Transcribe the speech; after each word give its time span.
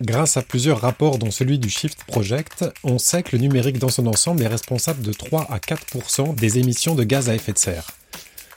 Grâce 0.00 0.36
à 0.36 0.42
plusieurs 0.42 0.80
rapports 0.80 1.18
dont 1.18 1.30
celui 1.30 1.60
du 1.60 1.70
Shift 1.70 2.02
Project, 2.02 2.64
on 2.82 2.98
sait 2.98 3.22
que 3.22 3.36
le 3.36 3.42
numérique 3.42 3.78
dans 3.78 3.88
son 3.88 4.08
ensemble 4.08 4.42
est 4.42 4.48
responsable 4.48 5.02
de 5.02 5.12
3 5.12 5.46
à 5.48 5.58
4% 5.58 6.34
des 6.34 6.58
émissions 6.58 6.96
de 6.96 7.04
gaz 7.04 7.28
à 7.28 7.34
effet 7.34 7.52
de 7.52 7.58
serre. 7.58 7.86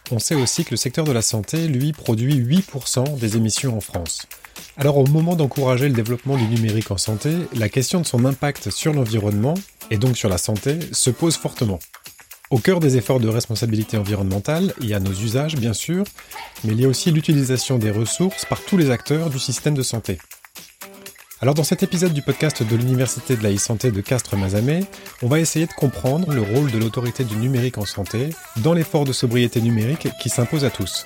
On 0.10 0.18
sait 0.18 0.34
aussi 0.34 0.66
que 0.66 0.72
le 0.72 0.78
secteur 0.78 1.06
de 1.06 1.12
la 1.12 1.22
santé, 1.22 1.68
lui, 1.68 1.94
produit 1.94 2.40
8% 2.40 3.20
des 3.20 3.38
émissions 3.38 3.78
en 3.78 3.82
France. 3.82 4.26
Alors 4.78 4.98
au 4.98 5.06
moment 5.06 5.36
d'encourager 5.36 5.88
le 5.88 5.94
développement 5.94 6.38
du 6.38 6.46
numérique 6.46 6.90
en 6.90 6.98
santé, 6.98 7.30
la 7.54 7.70
question 7.70 8.02
de 8.02 8.08
son 8.08 8.26
impact 8.26 8.72
sur 8.72 8.94
l'environnement, 8.94 9.54
et 9.92 9.98
donc 9.98 10.18
sur 10.18 10.30
la 10.30 10.40
santé, 10.40 10.80
se 10.92 11.12
pose 11.12 11.36
fortement. 11.36 11.80
Au 12.50 12.58
cœur 12.58 12.80
des 12.80 12.98
efforts 12.98 13.20
de 13.20 13.28
responsabilité 13.28 13.96
environnementale, 13.98 14.74
il 14.82 14.88
y 14.88 14.96
a 14.96 15.00
nos 15.00 15.12
usages 15.12 15.56
bien 15.56 15.74
sûr, 15.74 16.04
mais 16.64 16.74
il 16.74 16.82
y 16.82 16.86
a 16.86 16.88
aussi 16.88 17.12
l'utilisation 17.12 17.78
des 17.78 17.92
ressources 17.92 18.46
par 18.46 18.62
tous 18.62 18.78
les 18.78 18.90
acteurs 18.90 19.30
du 19.30 19.38
système 19.38 19.76
de 19.76 19.84
santé. 19.84 20.18
Alors 21.40 21.54
dans 21.54 21.64
cet 21.64 21.84
épisode 21.84 22.14
du 22.14 22.24
podcast 22.24 22.64
de 22.64 22.76
l'Université 22.76 23.36
de 23.36 23.44
la 23.44 23.54
e-santé 23.54 23.92
de 23.92 24.02
Castres-Mazamet, 24.02 24.86
on 25.22 25.28
va 25.28 25.40
essayer 25.40 25.68
de 25.68 25.72
comprendre 25.72 26.34
le 26.34 26.42
rôle 26.42 26.72
de 26.72 26.80
l'autorité 26.80 27.24
du 27.24 27.36
numérique 27.36 27.78
en 27.78 27.86
santé 27.86 28.32
dans 28.64 28.74
l'effort 28.74 29.06
de 29.06 29.14
sobriété 29.14 29.62
numérique 29.62 30.08
qui 30.20 30.30
s'impose 30.30 30.66
à 30.66 30.72
tous. 30.72 31.04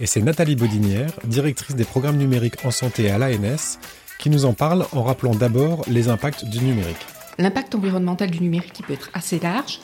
Et 0.00 0.06
c'est 0.06 0.20
Nathalie 0.20 0.54
Bodinière, 0.54 1.12
directrice 1.24 1.76
des 1.76 1.84
programmes 1.84 2.18
numériques 2.18 2.62
en 2.66 2.70
santé 2.70 3.10
à 3.10 3.16
l'ANS, 3.16 3.78
qui 4.18 4.28
nous 4.28 4.44
en 4.44 4.52
parle 4.52 4.84
en 4.92 5.02
rappelant 5.02 5.34
d'abord 5.34 5.82
les 5.86 6.08
impacts 6.08 6.44
du 6.44 6.58
numérique. 6.58 7.06
L'impact 7.38 7.74
environnemental 7.74 8.30
du 8.30 8.40
numérique 8.40 8.82
peut 8.86 8.92
être 8.92 9.08
assez 9.14 9.38
large 9.38 9.80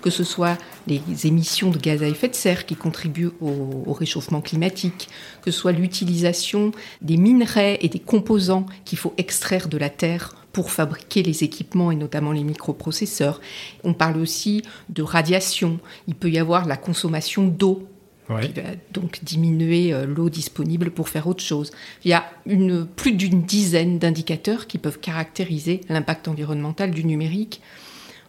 que 0.00 0.10
ce 0.10 0.24
soit 0.24 0.58
les 0.86 1.02
émissions 1.26 1.70
de 1.70 1.78
gaz 1.78 2.02
à 2.02 2.08
effet 2.08 2.28
de 2.28 2.34
serre 2.34 2.66
qui 2.66 2.76
contribuent 2.76 3.30
au, 3.40 3.92
réchauffement 3.92 4.40
climatique, 4.40 5.08
que 5.42 5.50
ce 5.50 5.58
soit 5.58 5.72
l'utilisation 5.72 6.72
des 7.02 7.16
minerais 7.16 7.78
et 7.80 7.88
des 7.88 7.98
composants 7.98 8.66
qu'il 8.84 8.98
faut 8.98 9.14
extraire 9.18 9.68
de 9.68 9.78
la 9.78 9.90
terre 9.90 10.34
pour 10.52 10.70
fabriquer 10.70 11.22
les 11.22 11.44
équipements 11.44 11.90
et 11.90 11.96
notamment 11.96 12.32
les 12.32 12.44
microprocesseurs. 12.44 13.40
On 13.84 13.92
parle 13.92 14.16
aussi 14.18 14.62
de 14.88 15.02
radiation. 15.02 15.78
Il 16.06 16.14
peut 16.14 16.30
y 16.30 16.38
avoir 16.38 16.66
la 16.66 16.76
consommation 16.76 17.46
d'eau 17.46 17.86
qui 18.42 18.60
va 18.60 18.62
donc 18.92 19.20
diminuer 19.22 19.92
euh, 19.92 20.04
l'eau 20.04 20.28
disponible 20.28 20.90
pour 20.90 21.08
faire 21.08 21.26
autre 21.26 21.42
chose. 21.42 21.70
Il 22.04 22.10
y 22.10 22.14
a 22.14 22.30
une, 22.44 22.86
plus 22.86 23.12
d'une 23.12 23.42
dizaine 23.42 23.98
d'indicateurs 23.98 24.66
qui 24.66 24.76
peuvent 24.78 25.00
caractériser 25.00 25.80
l'impact 25.88 26.28
environnemental 26.28 26.90
du 26.90 27.04
numérique. 27.04 27.62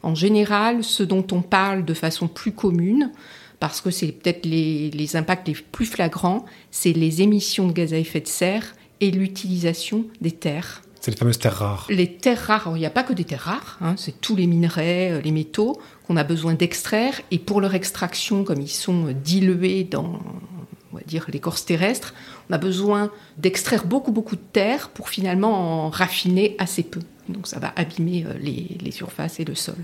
En 0.04 0.16
général, 0.16 0.84
ce 0.84 1.04
dont 1.04 1.26
on 1.32 1.42
parle 1.42 1.86
de 1.86 1.94
façon 1.94 2.28
plus 2.28 2.52
commune, 2.52 3.12
parce 3.60 3.82
que 3.82 3.92
c'est 3.92 4.12
peut-être 4.12 4.46
les, 4.46 5.16
impacts 5.16 5.48
les 5.48 5.54
plus 5.54 5.86
flagrants, 5.86 6.46
c'est 6.72 6.94
les 6.94 7.22
émissions 7.22 7.68
de 7.68 7.74
gaz 7.74 7.94
à 7.94 7.98
effet 7.98 8.22
de 8.22 8.28
serre 8.28 8.76
et 9.02 9.12
l'utilisation 9.12 10.06
des 10.22 10.32
terres. 10.32 10.82
C'est 11.02 11.12
les 11.12 11.18
fameuses 11.18 11.40
terres 11.40 11.56
rares. 11.56 11.88
Les 11.90 12.14
terres 12.14 12.46
rares, 12.48 12.72
il 12.76 12.80
n'y 12.80 12.86
a 12.86 12.90
pas 12.90 13.04
que 13.04 13.14
des 13.14 13.24
terres 13.24 13.42
rares, 13.42 13.78
hein, 13.82 13.96
c'est 13.98 14.20
tous 14.20 14.36
les 14.36 14.48
minerais, 14.48 15.12
euh, 15.12 15.22
les 15.22 15.32
métaux 15.32 15.80
qu'on 16.06 16.18
a 16.18 16.24
besoin 16.24 16.54
d'extraire. 16.54 17.22
Et 17.32 17.40
pour 17.40 17.62
leur 17.62 17.74
extraction, 17.74 18.44
comme 18.44 18.62
ils 18.62 18.68
sont 18.68 19.14
dilués 19.24 19.86
dans 19.86 20.20
on 20.92 20.98
va 20.98 21.04
dire 21.06 21.26
l'écorce 21.32 21.66
terrestre, 21.66 22.14
on 22.50 22.54
a 22.54 22.58
besoin 22.58 23.12
d'extraire 23.38 23.86
beaucoup 23.86 24.12
beaucoup 24.12 24.36
de 24.36 24.42
terre 24.52 24.90
pour 24.90 25.10
finalement 25.10 25.86
en 25.86 25.90
raffiner 25.90 26.56
assez 26.58 26.84
peu. 26.84 27.02
Donc 27.30 27.48
ça 27.48 27.60
va 27.60 27.74
abîmer 27.76 28.26
euh, 28.28 28.34
les, 28.40 28.92
surfaces 28.92 29.40
et 29.40 29.46
le 29.46 29.56
sol. 29.56 29.78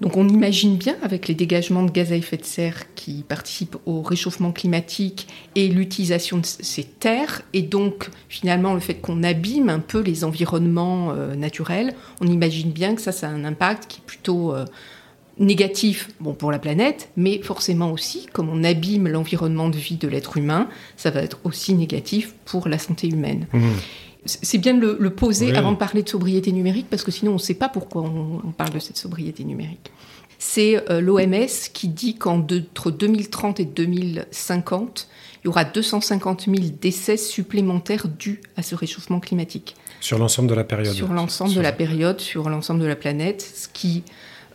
Donc 0.00 0.16
on 0.16 0.26
imagine 0.28 0.76
bien 0.76 0.96
avec 1.02 1.28
les 1.28 1.34
dégagements 1.34 1.82
de 1.82 1.90
gaz 1.90 2.10
à 2.12 2.16
effet 2.16 2.38
de 2.38 2.44
serre 2.44 2.94
qui 2.94 3.22
participent 3.22 3.76
au 3.84 4.00
réchauffement 4.00 4.50
climatique 4.50 5.26
et 5.56 5.68
l'utilisation 5.68 6.38
de 6.38 6.46
ces 6.46 6.84
terres 6.84 7.42
et 7.52 7.60
donc 7.60 8.08
finalement 8.28 8.72
le 8.72 8.80
fait 8.80 8.94
qu'on 8.94 9.22
abîme 9.22 9.68
un 9.68 9.78
peu 9.78 10.00
les 10.00 10.24
environnements 10.24 11.10
euh, 11.10 11.34
naturels, 11.34 11.94
on 12.22 12.26
imagine 12.26 12.70
bien 12.70 12.94
que 12.94 13.02
ça, 13.02 13.12
ça 13.12 13.28
a 13.28 13.30
un 13.30 13.44
impact 13.44 13.86
qui 13.88 13.98
est 13.98 14.06
plutôt 14.06 14.54
euh, 14.54 14.64
négatif 15.38 16.08
bon, 16.20 16.34
pour 16.34 16.52
la 16.52 16.58
planète, 16.58 17.10
mais 17.16 17.40
forcément 17.42 17.90
aussi, 17.92 18.26
comme 18.32 18.48
on 18.48 18.62
abîme 18.64 19.08
l'environnement 19.08 19.68
de 19.68 19.76
vie 19.76 19.96
de 19.96 20.08
l'être 20.08 20.36
humain, 20.36 20.68
ça 20.96 21.10
va 21.10 21.22
être 21.22 21.40
aussi 21.44 21.74
négatif 21.74 22.34
pour 22.44 22.68
la 22.68 22.78
santé 22.78 23.08
humaine. 23.08 23.46
Mmh. 23.52 23.68
C'est 24.24 24.58
bien 24.58 24.74
de 24.74 24.96
le, 24.98 25.10
poser 25.10 25.54
avant 25.54 25.72
de 25.72 25.76
parler 25.76 26.02
de 26.02 26.08
sobriété 26.08 26.52
numérique, 26.52 26.86
parce 26.90 27.02
que 27.02 27.10
sinon 27.10 27.32
on 27.32 27.34
ne 27.34 27.38
sait 27.38 27.54
pas 27.54 27.68
pourquoi 27.68 28.02
on, 28.02 28.52
parle 28.52 28.70
de 28.70 28.78
cette 28.78 28.98
sobriété 28.98 29.44
numérique. 29.44 29.90
C'est 30.38 30.90
euh, 30.90 31.00
l'OMS 31.00 31.46
qui 31.72 31.88
dit 31.88 32.16
qu'entre 32.16 32.90
2030 32.90 33.60
et 33.60 33.64
2050, 33.64 35.08
il 35.42 35.46
y 35.46 35.48
aura 35.48 35.64
250 35.64 36.46
000 36.46 36.56
décès 36.80 37.16
supplémentaires 37.16 38.08
dus 38.08 38.40
à 38.56 38.62
ce 38.62 38.74
réchauffement 38.74 39.20
climatique. 39.20 39.74
Sur 40.00 40.18
l'ensemble 40.18 40.48
de 40.48 40.54
la 40.54 40.64
période 40.64 40.94
Sur 40.94 41.12
l'ensemble 41.12 41.54
de 41.54 41.60
la 41.60 41.72
période, 41.72 42.20
sur 42.20 42.48
l'ensemble 42.48 42.80
de 42.80 42.86
la 42.86 42.96
planète, 42.96 43.42
ce 43.42 43.68
qui 43.68 44.02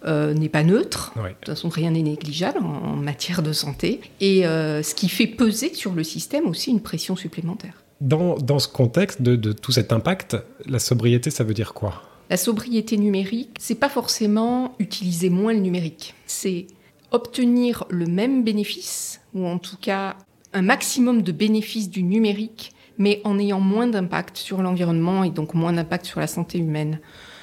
euh, 0.06 0.34
n'est 0.34 0.50
pas 0.50 0.64
neutre. 0.64 1.14
De 1.16 1.30
toute 1.30 1.46
façon, 1.46 1.70
rien 1.70 1.92
n'est 1.92 2.04
négligeable 2.04 2.60
en, 2.60 2.96
matière 2.96 3.42
de 3.42 3.54
santé. 3.54 4.02
Et 4.22 4.46
euh, 4.46 4.84
ce 4.84 4.94
qui 4.94 5.10
fait 5.10 5.28
peser 5.28 5.74
sur 5.74 5.94
le 5.94 6.04
système 6.04 6.46
aussi 6.48 6.70
une 6.72 6.82
pression 6.82 7.16
supplémentaire. 7.16 7.85
Dans, 8.02 8.60
ce 8.60 8.68
contexte 8.68 9.22
de, 9.22 9.52
tout 9.54 9.72
cet 9.72 9.94
impact, 9.94 10.38
la 10.66 10.80
sobriété, 10.80 11.30
ça 11.30 11.44
veut 11.44 11.54
dire 11.54 11.74
quoi? 11.74 12.04
La 12.30 12.38
sobriété 12.38 12.98
numérique, 12.98 13.56
c'est 13.60 13.76
pas 13.76 13.90
forcément 13.90 14.76
utiliser 14.80 15.30
moins 15.30 15.54
le 15.54 15.60
numérique. 15.60 16.16
C'est 16.26 16.68
obtenir 17.12 17.86
le 17.90 18.06
même 18.06 18.44
bénéfice, 18.44 19.22
ou 19.34 19.46
en 19.46 19.60
tout 19.60 19.78
cas 19.78 20.18
un 20.54 20.62
maximum 20.62 21.22
de 21.22 21.32
bénéfices 21.32 21.90
du 21.90 22.04
numérique, 22.04 22.74
mais 22.98 23.22
en 23.24 23.38
ayant 23.40 23.60
moins 23.60 23.88
d'impact 23.88 24.38
sur 24.38 24.62
l'environnement 24.62 25.24
et 25.24 25.30
donc 25.30 25.54
moins 25.54 25.74
d'impact 25.74 26.06
sur 26.06 26.20
la 26.20 26.28
santé 26.28 26.58
humaine. 26.58 27.00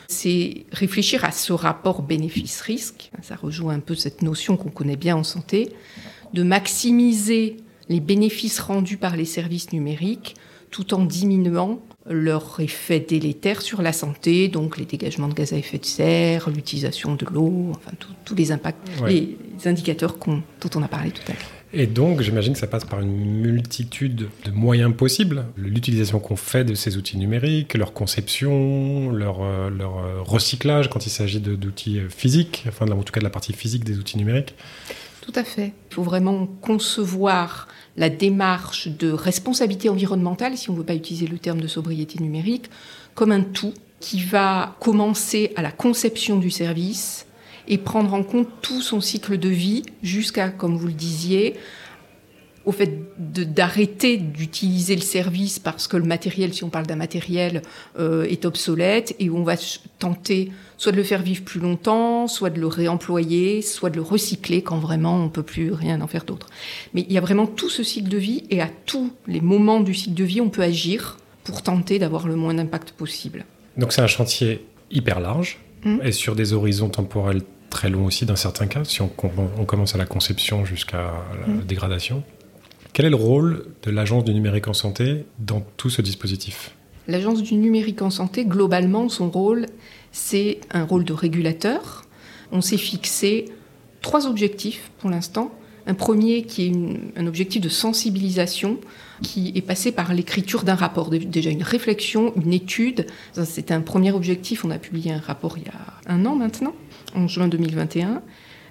C'est 0.08 0.66
réfléchir 0.72 1.24
à 1.24 1.30
ce 1.30 1.52
rapport 1.52 2.02
bénéfice-risque, 2.02 3.10
ça 3.22 3.36
rejoue 3.36 3.70
un 3.70 3.80
peu 3.80 3.94
cette 3.94 4.22
notion 4.22 4.56
qu'on 4.56 4.70
connaît 4.70 4.96
bien 4.96 5.16
en 5.16 5.24
santé, 5.24 5.72
de 6.34 6.42
maximiser 6.42 7.58
les 7.88 8.00
bénéfices 8.00 8.60
rendus 8.60 8.96
par 8.96 9.16
les 9.16 9.24
services 9.24 9.72
numériques 9.72 10.36
tout 10.70 10.94
en 10.94 11.04
diminuant 11.04 11.80
leur 12.08 12.58
effet 12.58 12.98
délétère 12.98 13.62
sur 13.62 13.82
la 13.82 13.92
santé, 13.92 14.48
donc 14.48 14.78
les 14.78 14.86
dégagements 14.86 15.28
de 15.28 15.34
gaz 15.34 15.52
à 15.52 15.56
effet 15.56 15.78
de 15.78 15.84
serre, 15.84 16.50
l'utilisation 16.50 17.14
de 17.14 17.26
l'eau, 17.26 17.70
enfin 17.70 17.92
tous 18.24 18.34
les 18.34 18.50
impacts, 18.50 18.88
les 19.06 19.36
indicateurs 19.66 20.16
dont 20.26 20.70
on 20.74 20.82
a 20.82 20.88
parlé 20.88 21.10
tout 21.10 21.22
à 21.28 21.32
l'heure. 21.32 21.62
Et 21.74 21.86
donc, 21.86 22.20
j'imagine 22.20 22.52
que 22.52 22.58
ça 22.58 22.66
passe 22.66 22.84
par 22.84 23.00
une 23.00 23.16
multitude 23.16 24.28
de 24.44 24.50
moyens 24.50 24.94
possibles. 24.94 25.46
L'utilisation 25.56 26.20
qu'on 26.20 26.36
fait 26.36 26.64
de 26.64 26.74
ces 26.74 26.98
outils 26.98 27.16
numériques, 27.16 27.72
leur 27.74 27.94
conception, 27.94 29.10
leur, 29.10 29.42
euh, 29.42 29.70
leur 29.70 29.98
euh, 29.98 30.20
recyclage 30.20 30.90
quand 30.90 31.06
il 31.06 31.10
s'agit 31.10 31.40
d'outils 31.40 32.00
euh, 32.00 32.10
physiques, 32.10 32.64
enfin 32.68 32.86
en 32.90 33.02
tout 33.02 33.12
cas 33.12 33.20
de 33.20 33.24
la 33.24 33.30
partie 33.30 33.54
physique 33.54 33.84
des 33.84 33.98
outils 33.98 34.18
numériques. 34.18 34.54
Tout 35.22 35.32
à 35.36 35.44
fait. 35.44 35.72
Il 35.90 35.94
faut 35.94 36.02
vraiment 36.02 36.46
concevoir 36.60 37.68
la 37.96 38.10
démarche 38.10 38.88
de 38.88 39.12
responsabilité 39.12 39.88
environnementale, 39.88 40.58
si 40.58 40.68
on 40.68 40.72
ne 40.72 40.78
veut 40.78 40.84
pas 40.84 40.94
utiliser 40.94 41.28
le 41.28 41.38
terme 41.38 41.60
de 41.60 41.68
sobriété 41.68 42.18
numérique, 42.20 42.68
comme 43.14 43.30
un 43.30 43.42
tout 43.42 43.72
qui 44.00 44.20
va 44.20 44.76
commencer 44.80 45.52
à 45.54 45.62
la 45.62 45.70
conception 45.70 46.38
du 46.38 46.50
service 46.50 47.26
et 47.68 47.78
prendre 47.78 48.12
en 48.14 48.24
compte 48.24 48.48
tout 48.62 48.82
son 48.82 49.00
cycle 49.00 49.38
de 49.38 49.48
vie 49.48 49.84
jusqu'à, 50.02 50.48
comme 50.48 50.76
vous 50.76 50.88
le 50.88 50.92
disiez, 50.92 51.54
au 52.64 52.72
fait 52.72 52.98
d'arrêter 53.18 54.16
d'utiliser 54.16 54.94
le 54.94 55.02
service 55.02 55.58
parce 55.58 55.88
que 55.88 55.96
le 55.96 56.04
matériel, 56.04 56.54
si 56.54 56.64
on 56.64 56.70
parle 56.70 56.86
d'un 56.86 56.96
matériel, 56.96 57.62
euh, 57.98 58.24
est 58.24 58.44
obsolète 58.44 59.14
et 59.18 59.30
où 59.30 59.36
on 59.36 59.42
va 59.42 59.56
tenter 59.98 60.50
soit 60.76 60.92
de 60.92 60.96
le 60.96 61.02
faire 61.02 61.22
vivre 61.22 61.42
plus 61.42 61.60
longtemps, 61.60 62.26
soit 62.26 62.50
de 62.50 62.60
le 62.60 62.66
réemployer, 62.66 63.62
soit 63.62 63.90
de 63.90 63.96
le 63.96 64.02
recycler 64.02 64.62
quand 64.62 64.78
vraiment 64.78 65.16
on 65.16 65.28
peut 65.28 65.42
plus 65.42 65.72
rien 65.72 66.00
en 66.00 66.06
faire 66.06 66.24
d'autre. 66.24 66.48
Mais 66.94 67.04
il 67.08 67.12
y 67.12 67.18
a 67.18 67.20
vraiment 67.20 67.46
tout 67.46 67.70
ce 67.70 67.82
cycle 67.82 68.08
de 68.08 68.18
vie 68.18 68.44
et 68.50 68.60
à 68.60 68.68
tous 68.86 69.12
les 69.26 69.40
moments 69.40 69.80
du 69.80 69.94
cycle 69.94 70.14
de 70.14 70.24
vie, 70.24 70.40
on 70.40 70.50
peut 70.50 70.62
agir 70.62 71.18
pour 71.44 71.62
tenter 71.62 71.98
d'avoir 71.98 72.26
le 72.26 72.36
moins 72.36 72.54
d'impact 72.54 72.92
possible. 72.92 73.44
Donc 73.76 73.92
c'est 73.92 74.02
un 74.02 74.06
chantier 74.06 74.64
hyper 74.90 75.20
large 75.20 75.58
mmh. 75.84 75.98
et 76.04 76.12
sur 76.12 76.36
des 76.36 76.52
horizons 76.52 76.88
temporels 76.88 77.42
très 77.70 77.88
longs 77.88 78.04
aussi 78.04 78.26
dans 78.26 78.36
certains 78.36 78.66
cas, 78.66 78.84
si 78.84 79.00
on, 79.00 79.08
commence 79.08 79.94
à 79.94 79.98
la 79.98 80.04
conception 80.04 80.64
jusqu'à 80.64 81.12
la 81.40 81.52
mmh. 81.52 81.60
dégradation. 81.62 82.22
Quel 82.92 83.06
est 83.06 83.10
le 83.10 83.16
rôle 83.16 83.64
de 83.84 83.90
l'Agence 83.90 84.22
du 84.24 84.34
numérique 84.34 84.68
en 84.68 84.74
santé 84.74 85.24
dans 85.38 85.62
tout 85.78 85.88
ce 85.88 86.02
dispositif? 86.02 86.74
L'Agence 87.08 87.42
du 87.42 87.54
numérique 87.54 88.02
en 88.02 88.10
santé, 88.10 88.44
globalement, 88.44 89.08
son 89.08 89.30
rôle, 89.30 89.64
c'est 90.12 90.60
un 90.70 90.84
rôle 90.84 91.04
de 91.04 91.14
régulateur. 91.14 92.04
On 92.52 92.60
s'est 92.60 92.76
fixé 92.76 93.46
trois 94.02 94.26
objectifs 94.26 94.90
pour 94.98 95.08
l'instant. 95.08 95.54
Un 95.86 95.94
premier 95.94 96.42
qui 96.42 96.66
est 96.66 97.18
un 97.18 97.26
objectif 97.26 97.62
de 97.62 97.70
sensibilisation 97.70 98.78
qui 99.22 99.52
est 99.54 99.62
passé 99.62 99.90
par 99.90 100.12
l'écriture 100.12 100.62
d'un 100.62 100.74
rapport, 100.74 101.08
déjà 101.08 101.48
une 101.48 101.62
réflexion, 101.62 102.34
une 102.36 102.52
étude. 102.52 103.06
C'était 103.44 103.72
un 103.72 103.80
premier 103.80 104.12
objectif, 104.12 104.66
on 104.66 104.70
a 104.70 104.78
publié 104.78 105.12
un 105.12 105.18
rapport 105.18 105.56
il 105.56 105.64
y 105.64 105.68
a 105.68 106.12
un 106.12 106.26
an 106.26 106.36
maintenant, 106.36 106.74
en 107.14 107.26
juin 107.26 107.48
2021. 107.48 108.20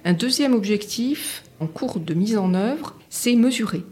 Un 0.04 0.12
deuxième 0.12 0.54
objectif, 0.54 1.42
en 1.58 1.66
cours 1.66 1.98
de 1.98 2.14
mise 2.14 2.36
en 2.36 2.54
œuvre, 2.54 2.94
c'est 3.10 3.34
mesurer 3.34 3.82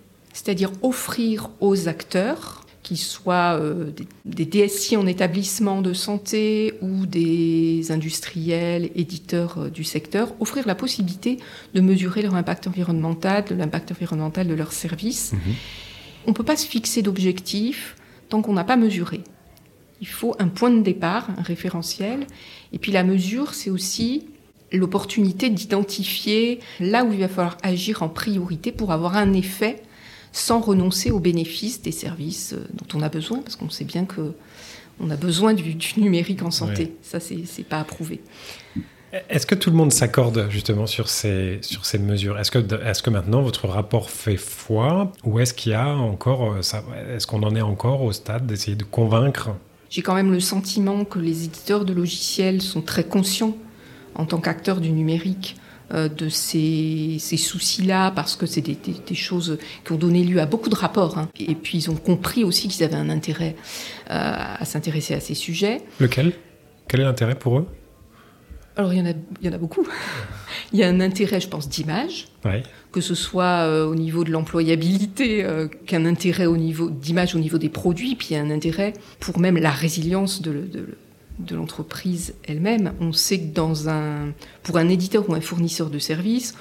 c'est-à-dire 0.43 0.73
offrir 0.81 1.51
aux 1.61 1.87
acteurs 1.87 2.65
qu'ils 2.83 2.97
soient 2.97 3.59
euh, 3.61 3.91
des, 4.25 4.47
DSI 4.47 4.97
en 4.97 5.07
établissement 5.07 5.83
de 5.83 5.93
santé 5.93 6.73
ou 6.81 7.05
des 7.05 7.93
industriels, 7.93 8.91
éditeurs 8.95 9.59
euh, 9.59 9.69
du 9.69 9.85
secteur, 9.85 10.33
offrir 10.41 10.67
la 10.67 10.75
possibilité 10.75 11.37
de 11.75 11.83
mesurer 11.83 12.23
leur 12.23 12.35
impact 12.37 12.67
environnemental, 12.67 13.45
de 13.45 13.55
l'impact 13.55 13.93
environnemental 13.93 14.49
de 14.49 14.55
leurs 14.55 14.73
services. 14.73 15.35
Mhm. 15.35 15.55
On 16.27 16.31
ne 16.31 16.35
peut 16.35 16.43
pas 16.43 16.57
se 16.57 16.67
fixer 16.67 17.03
d'objectifs 17.03 17.97
tant 18.31 18.41
qu'on 18.41 18.55
n'a 18.55 18.65
pas 18.65 18.77
mesuré. 18.77 19.21
Il 20.01 20.09
faut 20.09 20.35
un 20.39 20.49
point 20.49 20.71
de 20.71 20.81
départ, 20.81 21.29
un 21.37 21.43
référentiel. 21.43 22.27
Et 22.73 22.79
puis 22.79 22.93
la 22.93 23.05
mesure, 23.05 23.53
c'est 23.53 23.69
aussi 23.69 24.25
l'opportunité 24.73 25.51
d'identifier 25.51 26.61
là 26.79 27.05
où 27.05 27.13
il 27.13 27.21
va 27.21 27.29
falloir 27.29 27.59
agir 27.63 28.03
en 28.03 28.09
priorité 28.09 28.73
pour 28.73 28.91
avoir 28.91 29.19
un 29.19 29.35
effet 29.35 29.83
sans 30.33 30.61
renoncer 30.61 31.11
aux 31.11 31.21
bénéfices 31.21 31.83
des 31.83 31.93
services 31.93 32.53
euh, 32.53 32.67
dont 32.75 32.99
on 32.99 33.03
a 33.03 33.09
besoin, 33.09 33.39
parce 33.39 33.57
qu'on 33.57 33.71
sait 33.71 33.85
bien 33.85 34.05
que 34.05 34.35
on 35.03 35.11
a 35.11 35.17
besoin 35.17 35.55
du, 35.55 35.77
numérique 35.97 36.43
en 36.43 36.51
santé. 36.51 36.95
Ça, 37.01 37.21
c'est 37.21 37.37
n'est 37.37 37.65
pas 37.65 37.81
approuvé. 37.81 38.21
Est-ce 39.29 39.47
que 39.47 39.55
tout 39.55 39.71
le 39.71 39.77
monde 39.77 39.93
s'accorde 39.93 40.49
justement 40.51 40.87
sur 40.87 41.09
ces, 41.09 41.59
sur 41.63 41.85
ces 41.85 41.99
mesures? 41.99 42.39
Est-ce 42.39 42.51
que, 42.51 42.59
est 42.59 43.03
que 43.03 43.11
maintenant 43.11 43.43
votre 43.43 43.67
rapport 43.67 44.11
fait 44.11 44.37
foi? 44.37 45.11
Ou 45.25 45.41
est-ce 45.41 45.53
qu'il 45.55 45.73
y 45.73 45.75
a 45.75 45.89
encore, 45.89 46.53
euh, 46.53 46.61
est-ce 47.17 47.27
qu'on 47.27 47.43
en 47.43 47.57
est 47.57 47.63
encore 47.63 48.03
au 48.03 48.13
stade 48.13 48.47
d'essayer 48.47 48.77
de 48.77 48.85
convaincre? 48.85 49.51
J'ai 49.89 50.03
quand 50.03 50.15
même 50.15 50.31
le 50.31 50.39
sentiment 50.39 51.05
que 51.05 51.19
les 51.19 51.45
éditeurs 51.45 51.85
de 51.85 51.93
logiciels 51.93 52.63
sont 52.63 52.83
très 52.83 53.03
conscients 53.03 53.57
en 54.15 54.27
tant 54.27 54.39
qu'acteurs 54.39 54.81
du 54.81 54.93
numérique 54.93 55.57
de 55.93 56.29
ces, 56.29 57.19
soucis-là, 57.19 58.11
parce 58.13 58.37
que 58.37 58.47
c'est 58.47 58.61
des, 58.61 59.15
choses 59.15 59.59
qui 59.85 59.93
ont 59.93 59.97
donné 59.97 60.25
lieu 60.25 60.41
à 60.41 60.47
beaucoup 60.47 60.69
de 60.69 60.75
rapports. 60.75 61.19
Hein. 61.19 61.29
Et 61.39 61.55
puis 61.55 61.79
ils 61.79 61.91
ont 61.91 61.97
compris 61.97 62.45
aussi 62.45 62.69
qu'ils 62.69 62.85
avaient 62.85 62.97
un 62.97 63.11
intérêt 63.11 63.57
euh, 64.11 64.35
à 64.59 64.65
s'intéresser 64.65 65.15
à 65.15 65.21
ces 65.21 65.35
sujets. 65.35 65.83
Lequel? 65.99 66.33
Quel 66.89 67.01
est 67.01 67.05
l'intérêt 67.05 67.35
pour 67.35 67.59
eux? 67.59 67.67
Alors, 68.77 68.93
il 68.93 68.99
y, 68.99 69.03
en 69.03 69.07
a, 69.07 69.13
il 69.41 69.47
y 69.47 69.49
en 69.49 69.53
a 69.53 69.59
beaucoup. 69.59 69.87
il 70.73 70.79
y 70.79 70.85
a 70.85 70.89
un 70.89 71.01
intérêt, 71.01 71.41
je 71.41 71.49
pense, 71.49 71.69
d'image, 71.69 72.29
que 72.93 73.01
ce 73.01 73.15
soit 73.15 73.67
euh, 73.67 73.85
au 73.85 73.95
niveau 73.95 74.25
de 74.25 74.31
l'employabilité, 74.31 75.45
qu'un 75.87 76.07
intérêt 76.07 76.47
au 76.47 76.57
niveau 76.57 76.89
d'image 76.89 77.35
au 77.35 77.39
niveau 77.39 77.59
des 77.59 77.69
produits, 77.69 78.15
puis 78.15 78.29
il 78.31 78.35
y 78.35 78.37
a 78.37 78.43
un 78.43 78.51
intérêt 78.51 78.95
pour 79.19 79.39
même 79.39 79.59
la 79.59 79.71
résilience 79.71 80.41
de, 80.41 80.53
de, 80.53 80.59
de 80.69 80.99
l'entreprise 81.51 82.35
elle-même. 82.45 82.93
On 83.01 83.13
sait 83.13 83.39
que 83.41 84.31
pour 84.63 84.77
un 84.77 84.89
éditeur 84.89 85.29
ou 85.29 85.35
un 85.35 85.41
fournisseur 85.41 85.91
de 85.91 85.99
services, 85.99 86.55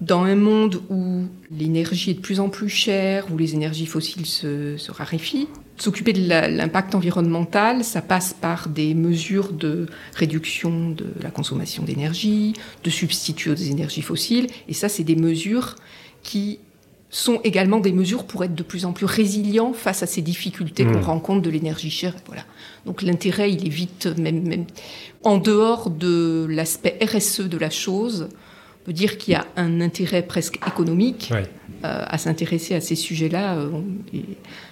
dans 0.00 0.24
un 0.24 0.34
monde 0.34 0.82
où 0.90 1.26
l'énergie 1.50 2.10
est 2.10 2.14
de 2.14 2.20
plus 2.20 2.40
en 2.40 2.48
plus 2.48 2.68
chère, 2.68 3.32
où 3.32 3.38
les 3.38 3.54
énergies 3.54 3.86
fossiles 3.86 4.26
se, 4.26 4.76
se 4.76 4.90
raréfient, 4.90 5.46
s'occuper 5.76 6.12
de 6.12 6.26
l'impact 6.28 6.94
environnemental, 6.94 7.84
ça 7.84 8.02
passe 8.02 8.34
par 8.34 8.68
des 8.68 8.94
mesures 8.94 9.52
de 9.52 9.86
réduction 10.14 10.90
de 10.90 11.06
la 11.20 11.30
consommation 11.30 11.84
d'énergie, 11.84 12.54
de 12.82 12.90
substitut 12.90 13.50
aux 13.50 13.54
énergies 13.54 14.02
fossiles, 14.02 14.48
et 14.68 14.74
ça, 14.74 14.88
c'est 14.88 15.04
des 15.04 15.16
mesures 15.16 15.76
qui 16.22 16.58
sont 17.12 17.40
également 17.44 17.78
des 17.78 17.92
mesures 17.92 18.24
pour 18.24 18.42
être 18.42 18.54
de 18.54 18.62
plus 18.62 18.86
en 18.86 18.92
plus 18.92 19.04
résilients 19.04 19.74
face 19.74 20.02
à 20.02 20.06
ces 20.06 20.22
difficultés 20.22 20.84
qu'on 20.84 20.98
mmh. 20.98 21.02
rencontre 21.02 21.42
de 21.42 21.50
l'énergie 21.50 21.90
chère. 21.90 22.14
Voilà. 22.26 22.42
Donc 22.86 23.02
l'intérêt, 23.02 23.52
il 23.52 23.66
est 23.66 23.70
vite, 23.70 24.06
même, 24.18 24.42
même 24.48 24.64
en 25.22 25.36
dehors 25.36 25.90
de 25.90 26.46
l'aspect 26.48 26.98
RSE 27.02 27.42
de 27.42 27.58
la 27.58 27.68
chose, 27.68 28.28
on 28.32 28.84
peut 28.86 28.94
dire 28.94 29.18
qu'il 29.18 29.34
y 29.34 29.36
a 29.36 29.46
un 29.56 29.82
intérêt 29.82 30.22
presque 30.22 30.56
économique 30.66 31.30
euh, 31.32 31.44
à 31.82 32.16
s'intéresser 32.16 32.74
à 32.74 32.80
ces 32.80 32.96
sujets-là. 32.96 33.56
Euh, 33.56 33.68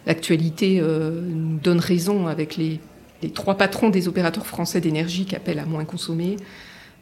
l'actualité 0.06 0.80
euh, 0.80 1.20
nous 1.22 1.58
donne 1.58 1.78
raison 1.78 2.26
avec 2.26 2.56
les, 2.56 2.80
les, 3.22 3.30
trois 3.30 3.58
patrons 3.58 3.90
des 3.90 4.08
opérateurs 4.08 4.46
français 4.46 4.80
d'énergie 4.80 5.26
qui 5.26 5.36
appellent 5.36 5.58
à 5.58 5.66
moins 5.66 5.84
consommer. 5.84 6.36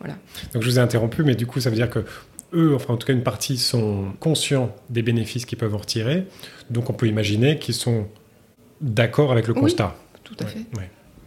Voilà. 0.00 0.16
Donc 0.52 0.62
je 0.62 0.68
vous 0.68 0.78
ai 0.78 0.82
interrompu, 0.82 1.22
mais 1.22 1.36
du 1.36 1.46
coup 1.46 1.60
ça 1.60 1.70
veut 1.70 1.76
dire 1.76 1.88
que 1.88 2.04
eux, 2.52 2.74
enfin 2.74 2.94
en 2.94 2.96
tout 2.96 3.06
cas 3.06 3.12
une 3.12 3.22
partie, 3.22 3.58
sont 3.58 4.12
conscients 4.20 4.74
des 4.90 5.02
bénéfices 5.02 5.44
qu'ils 5.46 5.58
peuvent 5.58 5.74
en 5.74 5.78
retirer. 5.78 6.26
Donc 6.70 6.90
on 6.90 6.92
peut 6.92 7.06
imaginer 7.06 7.58
qu'ils 7.58 7.74
sont 7.74 8.06
d'accord 8.80 9.32
avec 9.32 9.46
le 9.46 9.54
constat. 9.54 9.96
Tout 10.24 10.36
à 10.40 10.46
fait. 10.46 10.60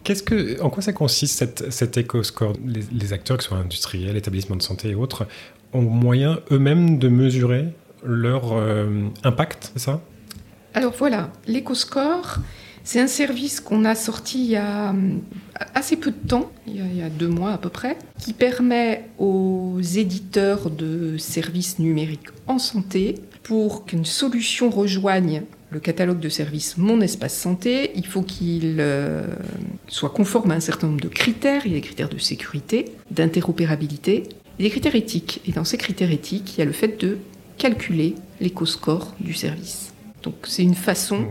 Qu'est-ce 0.03 0.23
que, 0.23 0.59
en 0.62 0.69
quoi 0.69 0.81
ça 0.81 0.94
consiste 0.94 1.38
cette, 1.38 1.71
cet 1.71 1.97
éco-score 1.97 2.53
les, 2.65 3.13
acteurs, 3.13 3.38
que 3.38 3.44
ce 3.44 3.50
soit 3.50 3.59
industriels, 3.59 4.18
établissements 4.18 4.56
de 4.56 4.63
santé 4.63 4.89
et 4.89 4.95
autres, 4.95 5.27
ont 5.73 5.81
moyen 5.81 6.39
eux-mêmes 6.51 6.97
de 6.97 7.07
mesurer 7.07 7.65
leur 8.03 8.53
euh, 8.53 9.09
impact, 9.23 9.71
c'est 9.73 9.79
ça? 9.79 10.01
Alors 10.73 10.94
voilà, 10.97 11.31
l'éco-score, 11.45 12.38
c'est 12.83 13.00
un 13.00 13.07
service 13.07 13.60
qu'on 13.60 13.86
a 13.86 13.95
sorti 13.95 14.44
il 14.44 14.51
y 14.51 14.56
a 14.56 14.92
euh, 14.92 14.94
assez 15.75 15.95
peu 15.95 16.12
de 16.12 16.28
temps, 16.28 16.51
il 16.68 16.98
y, 16.98 17.01
a, 17.01 17.10
deux 17.10 17.28
mois 17.28 17.51
à 17.51 17.57
peu 17.57 17.69
près, 17.69 17.98
qui 18.19 18.33
permet 18.33 19.06
aux 19.19 19.80
éditeurs 19.81 20.69
de 20.69 21.18
services 21.18 21.80
numériques 21.80 22.30
en 22.48 22.60
santé, 22.60 23.16
pour 23.44 23.86
qu'une 23.86 24.06
solution 24.06 24.69
rejoigne 24.69 25.44
le 25.72 25.80
catalogue 25.80 26.19
de 26.19 26.30
services 26.30 26.78
Mon 26.78 27.01
Espace 27.01 27.36
Santé, 27.36 27.92
il 27.95 28.06
faut 28.06 28.22
qu'il 28.22 28.78
euh, 28.80 29.25
soit 29.88 30.10
conforme 30.10 30.51
à 30.51 30.56
un 30.56 30.60
certain 30.60 30.88
nombre 30.88 31.01
de 31.01 31.07
critères. 31.07 31.66
Il 31.66 31.72
y 31.72 31.75
a 31.75 31.78
des 31.78 31.81
critères 31.81 32.10
de 32.10 32.18
sécurité, 32.18 32.92
d'interopérabilité 33.10 34.24
et 34.60 34.63
des 34.63 34.69
critères 34.69 34.95
éthiques. 34.95 35.42
Et 35.48 35.54
dans 35.54 35.63
ces 35.63 35.78
critères 35.78 36.12
éthiques, 36.12 36.56
il 36.56 36.60
y 36.60 36.62
a 36.62 36.66
le 36.66 36.74
fait 36.74 37.00
de 37.00 37.18
calculer 37.57 38.16
l'éco-score 38.42 39.13
du 39.22 39.33
service. 39.33 39.90
Donc 40.23 40.35
c'est 40.44 40.63
une 40.63 40.75
façon 40.75 41.27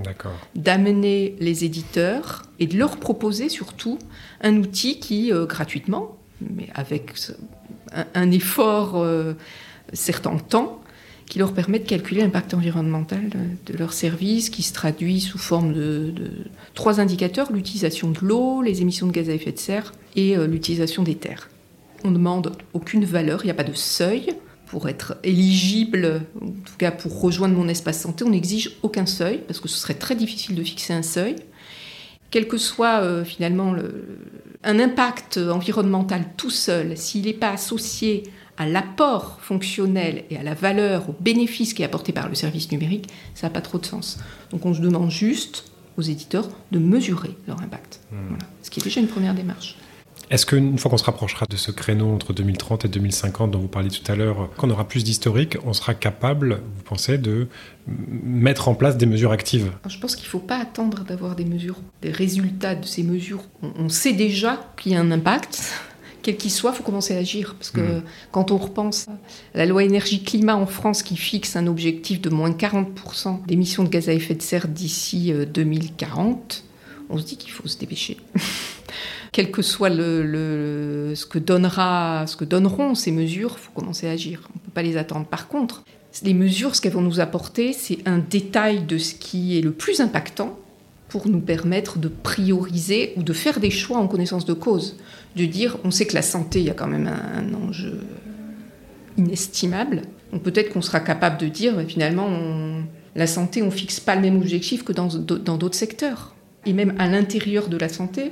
d'amener 0.54 1.36
les 1.38 1.64
éditeurs 1.64 2.42
et 2.58 2.66
de 2.66 2.76
leur 2.76 2.96
proposer 2.96 3.48
surtout 3.48 3.98
un 4.40 4.56
outil 4.56 4.98
qui, 4.98 5.32
euh, 5.32 5.46
gratuitement, 5.46 6.16
mais 6.40 6.68
avec 6.74 7.14
un, 8.14 8.30
effort 8.30 8.96
euh, 8.96 9.34
certain 9.92 10.36
temps, 10.36 10.80
qui 11.26 11.38
leur 11.38 11.52
permet 11.52 11.78
de 11.78 11.86
calculer 11.86 12.22
l'impact 12.22 12.54
environnemental 12.54 13.30
de, 13.66 13.78
leur 13.78 13.92
service, 13.92 14.50
qui 14.50 14.62
se 14.62 14.72
traduit 14.72 15.20
sous 15.20 15.38
forme 15.38 15.72
de, 15.72 16.12
trois 16.74 17.00
indicateurs, 17.00 17.52
l'utilisation 17.52 18.10
de 18.10 18.18
l'eau, 18.20 18.62
les 18.62 18.82
émissions 18.82 19.06
de 19.06 19.12
gaz 19.12 19.30
à 19.30 19.34
effet 19.34 19.52
de 19.52 19.58
serre 19.58 19.92
et 20.16 20.36
euh, 20.36 20.48
l'utilisation 20.48 21.04
des 21.04 21.14
terres. 21.14 21.48
On 22.02 22.10
ne 22.10 22.16
demande 22.16 22.52
aucune 22.72 23.04
valeur, 23.04 23.42
il 23.42 23.44
n'y 23.44 23.50
a 23.52 23.54
pas 23.54 23.62
de 23.62 23.74
seuil, 23.74 24.34
pour 24.70 24.88
être 24.88 25.16
éligible, 25.24 26.22
en 26.40 26.46
tout 26.46 26.76
cas 26.78 26.92
pour 26.92 27.20
rejoindre 27.20 27.56
mon 27.56 27.66
espace 27.66 28.00
santé, 28.00 28.22
on 28.22 28.30
n'exige 28.30 28.76
aucun 28.82 29.04
seuil, 29.04 29.38
parce 29.38 29.58
que 29.58 29.66
ce 29.66 29.76
serait 29.76 29.94
très 29.94 30.14
difficile 30.14 30.54
de 30.54 30.62
fixer 30.62 30.92
un 30.92 31.02
seuil. 31.02 31.34
Quel 32.30 32.46
que 32.46 32.56
soit 32.56 33.00
euh, 33.00 33.24
finalement 33.24 33.74
un 34.62 34.78
impact 34.78 35.38
environnemental 35.38 36.24
tout 36.36 36.50
seul, 36.50 36.96
s'il 36.96 37.24
n'est 37.24 37.32
pas 37.32 37.50
associé 37.50 38.22
à 38.58 38.66
l'apport 38.66 39.40
fonctionnel 39.42 40.22
et 40.30 40.36
à 40.36 40.44
la 40.44 40.54
valeur, 40.54 41.10
au 41.10 41.16
bénéfice 41.18 41.74
qui 41.74 41.82
est 41.82 41.86
apporté 41.86 42.12
par 42.12 42.28
le 42.28 42.36
service 42.36 42.70
numérique, 42.70 43.08
ça 43.34 43.48
n'a 43.48 43.52
pas 43.52 43.62
trop 43.62 43.78
de 43.78 43.86
sens. 43.86 44.20
Donc 44.52 44.64
on 44.66 44.72
se 44.72 44.80
demande 44.80 45.10
juste 45.10 45.64
aux 45.96 46.02
éditeurs 46.02 46.48
de 46.70 46.78
mesurer 46.78 47.36
leur 47.48 47.60
impact. 47.60 47.98
Hmm. 48.12 48.36
Ce 48.62 48.70
qui 48.70 48.78
est 48.78 48.84
déjà 48.84 49.00
une 49.00 49.08
première 49.08 49.34
démarche. 49.34 49.76
Est-ce 50.30 50.46
qu'une 50.46 50.78
fois 50.78 50.92
qu'on 50.92 50.96
se 50.96 51.04
rapprochera 51.04 51.44
de 51.50 51.56
ce 51.56 51.72
créneau 51.72 52.08
entre 52.12 52.32
2030 52.32 52.84
et 52.84 52.88
2050 52.88 53.50
dont 53.50 53.58
vous 53.58 53.68
parliez 53.68 53.90
tout 53.90 54.10
à 54.10 54.14
l'heure, 54.14 54.48
qu'on 54.56 54.70
aura 54.70 54.86
plus 54.86 55.02
d'historique, 55.02 55.56
on 55.66 55.72
sera 55.72 55.92
capable, 55.92 56.62
vous 56.76 56.82
pensez, 56.84 57.18
de 57.18 57.48
mettre 58.22 58.68
en 58.68 58.74
place 58.74 58.96
des 58.96 59.06
mesures 59.06 59.32
actives? 59.32 59.72
Je 59.88 59.98
pense 59.98 60.14
qu'il 60.14 60.26
ne 60.26 60.30
faut 60.30 60.38
pas 60.38 60.58
attendre 60.58 61.02
d'avoir 61.02 61.34
des 61.34 61.44
mesures, 61.44 61.80
des 62.00 62.12
résultats 62.12 62.76
de 62.76 62.86
ces 62.86 63.02
mesures. 63.02 63.42
On, 63.60 63.88
sait 63.88 64.12
déjà 64.12 64.72
qu'il 64.80 64.92
y 64.92 64.94
a 64.94 65.00
un 65.00 65.10
impact. 65.10 65.72
Quel 66.22 66.36
qu'il 66.36 66.52
soit, 66.52 66.70
il 66.70 66.76
faut 66.76 66.84
commencer 66.84 67.16
à 67.16 67.18
agir. 67.18 67.56
Parce 67.56 67.70
que 67.70 67.80
hmm. 67.80 68.02
quand 68.30 68.52
on 68.52 68.56
repense 68.56 69.08
à 69.08 69.58
la 69.58 69.66
loi 69.66 69.82
énergie-climat 69.82 70.54
en 70.54 70.66
France 70.66 71.02
qui 71.02 71.16
fixe 71.16 71.56
un 71.56 71.66
objectif 71.66 72.20
de 72.20 72.30
moins 72.30 72.52
40% 72.52 73.46
d'émissions 73.46 73.82
de 73.82 73.88
gaz 73.88 74.08
à 74.08 74.12
effet 74.12 74.34
de 74.34 74.42
serre 74.42 74.68
d'ici 74.68 75.32
2040, 75.52 76.62
euh, 76.62 77.02
on 77.08 77.18
se 77.18 77.24
dit 77.24 77.36
qu'il 77.36 77.50
faut 77.50 77.66
se 77.66 77.78
dépêcher. 77.78 78.16
quel 79.32 79.50
que 79.50 79.62
soit 79.62 79.90
le, 79.90 81.12
ce, 81.14 81.24
que 81.24 81.38
donnera, 81.38 82.26
ce 82.26 82.36
que 82.36 82.44
donneront 82.44 82.94
ces 82.94 83.12
mesures, 83.12 83.56
il 83.58 83.60
faut 83.60 83.72
commencer 83.72 84.08
à 84.08 84.12
agir. 84.12 84.48
On 84.50 84.58
ne 84.58 84.64
peut 84.64 84.72
pas 84.74 84.82
les 84.82 84.96
attendre. 84.96 85.26
Par 85.26 85.48
contre, 85.48 85.84
les 86.22 86.34
mesures, 86.34 86.74
ce 86.74 86.80
qu'elles 86.80 86.92
vont 86.92 87.00
nous 87.00 87.20
apporter, 87.20 87.72
c'est 87.72 87.98
un 88.06 88.18
détail 88.18 88.82
de 88.82 88.98
ce 88.98 89.14
qui 89.14 89.56
est 89.56 89.60
le 89.60 89.70
plus 89.70 90.00
impactant 90.00 90.58
pour 91.08 91.28
nous 91.28 91.40
permettre 91.40 91.98
de 91.98 92.08
prioriser 92.08 93.12
ou 93.16 93.22
de 93.22 93.32
faire 93.32 93.60
des 93.60 93.70
choix 93.70 93.98
en 93.98 94.08
connaissance 94.08 94.44
de 94.44 94.52
cause. 94.52 94.96
De 95.36 95.44
dire, 95.44 95.76
on 95.84 95.90
sait 95.90 96.06
que 96.06 96.14
la 96.14 96.22
santé, 96.22 96.60
il 96.60 96.66
y 96.66 96.70
a 96.70 96.74
quand 96.74 96.86
même 96.88 97.08
un, 97.08 97.54
enjeu 97.54 98.00
inestimable. 99.16 100.02
Donc 100.32 100.42
peut-être 100.42 100.72
qu'on 100.72 100.82
sera 100.82 101.00
capable 101.00 101.38
de 101.38 101.46
dire, 101.46 101.74
finalement, 101.86 102.28
la 103.14 103.26
santé, 103.26 103.62
on 103.62 103.66
ne 103.66 103.70
fixe 103.70 104.00
pas 104.00 104.16
le 104.16 104.22
même 104.22 104.36
objectif 104.36 104.84
que 104.84 104.92
dans 104.92 105.08
d'autres 105.08 105.76
secteurs. 105.76 106.34
Et 106.66 106.72
même 106.72 106.94
à 106.98 107.08
l'intérieur 107.08 107.68
de 107.68 107.76
la 107.76 107.88
santé, 107.88 108.30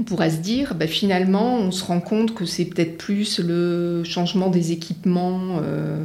on 0.00 0.02
pourrait 0.02 0.30
se 0.30 0.38
dire, 0.38 0.74
bah, 0.74 0.86
finalement, 0.86 1.56
on 1.56 1.70
se 1.70 1.84
rend 1.84 2.00
compte 2.00 2.34
que 2.34 2.46
c'est 2.46 2.64
peut-être 2.64 2.96
plus 2.96 3.38
le 3.38 4.02
changement 4.02 4.48
des 4.48 4.72
équipements, 4.72 5.60
euh, 5.62 6.04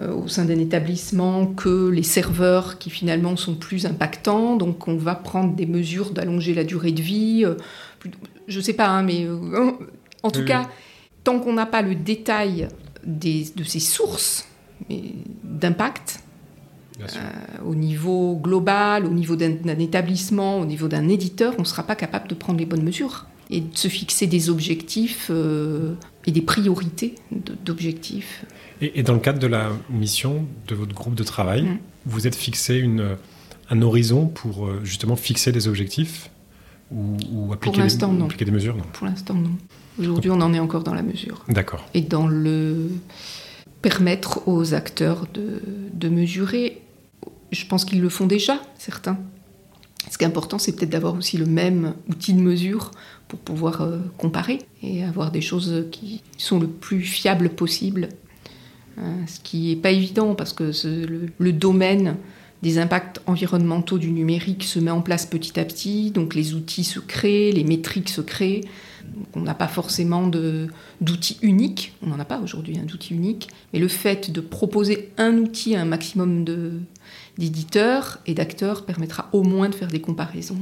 euh, 0.00 0.14
au 0.14 0.28
sein 0.28 0.44
d'un 0.44 0.58
établissement 0.58 1.46
que 1.46 1.88
les 1.88 2.02
serveurs 2.02 2.78
qui 2.78 2.90
finalement 2.90 3.34
sont 3.36 3.54
plus 3.54 3.86
impactants. 3.86 4.56
Donc 4.56 4.86
on 4.86 4.96
va 4.96 5.14
prendre 5.14 5.54
des 5.54 5.64
mesures 5.64 6.10
d'allonger 6.10 6.52
la 6.52 6.64
durée 6.64 6.92
de 6.92 7.00
vie. 7.00 7.44
Euh, 7.46 7.54
je 8.48 8.58
ne 8.58 8.62
sais 8.62 8.74
pas, 8.74 8.88
hein, 8.88 9.02
mais 9.02 9.26
en 10.22 10.30
tout 10.30 10.44
cas, 10.44 10.68
tant 11.24 11.38
qu'on 11.40 11.54
n'a 11.54 11.66
pas 11.66 11.80
le 11.80 11.94
détail 11.94 12.68
de 13.06 13.64
ces 13.64 13.80
sources 13.80 14.46
d'impact, 15.42 16.20
au 17.64 17.74
niveau 17.74 18.36
global, 18.36 19.06
au 19.06 19.10
niveau 19.10 19.36
d'un 19.36 19.78
établissement, 19.78 20.60
au 20.60 20.64
niveau 20.64 20.88
d'un 20.88 21.08
éditeur, 21.08 21.54
on 21.58 21.62
ne 21.62 21.66
sera 21.66 21.82
pas 21.82 21.96
capable 21.96 22.28
de 22.28 22.34
prendre 22.34 22.58
les 22.58 22.66
bonnes 22.66 22.84
mesures 22.84 23.26
et 23.50 23.60
de 23.60 23.76
se 23.76 23.88
fixer 23.88 24.26
des 24.26 24.50
objectifs 24.50 25.30
et 26.26 26.30
des 26.30 26.42
priorités 26.42 27.14
d'objectifs. 27.64 28.44
Et, 28.80 29.02
dans 29.02 29.14
le 29.14 29.20
cadre 29.20 29.38
de 29.38 29.46
la 29.46 29.70
mission 29.90 30.46
de 30.66 30.74
votre 30.74 30.94
groupe 30.94 31.14
de 31.14 31.22
travail, 31.22 31.62
mm. 31.62 31.78
vous 32.06 32.26
êtes 32.26 32.34
fixé 32.34 32.78
une, 32.78 33.16
un 33.70 33.82
horizon 33.82 34.26
pour 34.26 34.66
euh, 34.66 34.80
justement 34.84 35.16
fixer 35.16 35.52
des 35.52 35.68
objectifs 35.68 36.30
ou, 36.90 37.50
appliquer, 37.54 37.80
des, 37.80 38.04
appliquer, 38.04 38.44
des, 38.44 38.50
mesures 38.50 38.76
non 38.76 38.84
Pour 38.92 39.06
l'instant, 39.06 39.32
non. 39.32 39.52
Aujourd'hui, 39.98 40.30
on 40.30 40.40
en 40.42 40.52
est 40.52 40.58
encore 40.58 40.82
dans 40.82 40.92
la 40.92 41.00
mesure. 41.00 41.42
D'accord. 41.48 41.88
Et 41.94 42.02
dans 42.02 42.26
le 42.26 42.90
permettre 43.80 44.46
aux 44.46 44.74
acteurs 44.74 45.26
de, 45.32 45.62
de 45.94 46.08
mesurer, 46.10 46.81
je 47.52 47.66
pense 47.66 47.84
qu'ils 47.84 48.00
le 48.00 48.08
font 48.08 48.26
déjà, 48.26 48.60
certains. 48.78 49.18
Ce 50.10 50.18
qui 50.18 50.24
est 50.24 50.26
important, 50.26 50.58
c'est 50.58 50.72
peut-être 50.72 50.90
d'avoir 50.90 51.14
aussi 51.14 51.38
le 51.38 51.46
même 51.46 51.94
outil 52.08 52.34
de 52.34 52.40
mesure 52.40 52.90
pour 53.28 53.38
pouvoir 53.38 53.82
euh, 53.82 53.98
comparer 54.18 54.58
et 54.82 55.04
avoir 55.04 55.30
des 55.30 55.40
choses 55.40 55.86
qui 55.92 56.22
sont 56.38 56.58
le 56.58 56.66
plus 56.66 57.02
fiables 57.02 57.50
possible. 57.50 58.08
Euh, 58.98 59.02
ce 59.26 59.40
qui 59.40 59.68
n'est 59.68 59.80
pas 59.80 59.90
évident 59.90 60.34
parce 60.34 60.52
que 60.52 60.70
le, 61.38 61.52
domaine 61.52 62.16
des 62.62 62.78
impacts 62.78 63.20
environnementaux 63.26 63.98
du 63.98 64.10
numérique 64.10 64.64
se 64.64 64.78
met 64.78 64.90
en 64.90 65.00
place 65.00 65.24
petit 65.24 65.58
à 65.58 65.64
petit, 65.64 66.10
donc 66.10 66.34
les 66.34 66.54
outils 66.54 66.84
se 66.84 67.00
créent, 67.00 67.52
les 67.52 67.64
métriques 67.64 68.10
se 68.10 68.20
créent. 68.20 68.62
On 69.34 69.40
n'a 69.40 69.54
pas 69.54 69.68
forcément 69.68 70.28
d'outils 71.00 71.38
uniques, 71.42 71.94
on 72.02 72.08
n'en 72.08 72.18
a 72.18 72.24
pas 72.24 72.40
aujourd'hui 72.40 72.78
un 72.78 72.92
outil 72.92 73.14
unique, 73.14 73.48
mais 73.72 73.78
le 73.78 73.88
fait 73.88 74.30
de 74.30 74.40
proposer 74.40 75.10
un 75.18 75.38
outil 75.38 75.74
à 75.74 75.80
un 75.80 75.84
maximum 75.84 76.44
d'éditeurs 77.38 78.18
et 78.26 78.34
d'acteurs 78.34 78.84
permettra 78.84 79.28
au 79.32 79.42
moins 79.42 79.68
de 79.68 79.74
faire 79.74 79.88
des 79.88 80.00
comparaisons. 80.00 80.58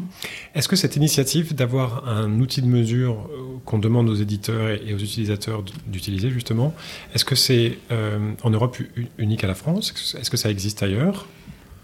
Est-ce 0.54 0.68
que 0.68 0.76
cette 0.76 0.96
initiative 0.96 1.54
d'avoir 1.54 2.08
un 2.08 2.40
outil 2.40 2.62
de 2.62 2.66
mesure 2.66 3.28
euh, 3.32 3.58
qu'on 3.64 3.78
demande 3.78 4.08
aux 4.08 4.14
éditeurs 4.14 4.70
et 4.70 4.94
aux 4.94 4.98
utilisateurs 4.98 5.64
d'utiliser 5.86 6.30
justement, 6.30 6.74
est-ce 7.14 7.24
que 7.24 7.34
c'est 7.34 7.78
euh, 7.90 8.32
en 8.42 8.50
Europe 8.50 8.76
unique 9.18 9.44
à 9.44 9.46
la 9.46 9.54
France? 9.54 9.92
Est-ce 10.18 10.30
que 10.30 10.36
ça 10.36 10.50
existe 10.50 10.82
ailleurs? 10.82 11.26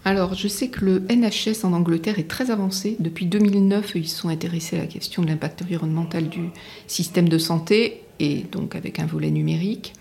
Alors, 0.07 0.35
je 0.35 0.47
sais 0.47 0.69
que 0.69 0.85
le 0.85 0.99
NHS 1.09 1.65
en 1.65 1.73
Angleterre 1.73 2.17
est 2.17 2.29
très 2.29 2.49
avancé. 2.49 2.95
Depuis 2.99 3.25
2009, 3.25 3.91
ils 3.95 4.07
sont 4.07 4.29
intéressés 4.29 4.77
à 4.77 4.79
la 4.79 4.85
question 4.85 5.21
de 5.21 5.27
l'impact 5.27 5.63
environnemental 5.63 6.29
du 6.29 6.49
système 6.87 7.27
de 7.27 7.37
santé, 7.37 8.03
et 8.21 8.45
donc 8.49 8.75
avec 8.75 8.99
un 8.99 9.05
volet 9.05 9.31
numérique. 9.31 9.93